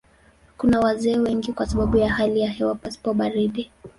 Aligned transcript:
Kuna 0.57 0.79
wazee 0.79 1.17
wengi 1.17 1.53
kwa 1.53 1.65
sababu 1.65 1.97
ya 1.97 2.09
hali 2.09 2.39
ya 2.41 2.49
hewa 2.49 2.75
pasipo 2.75 3.07
na 3.09 3.13
baridi. 3.13 3.71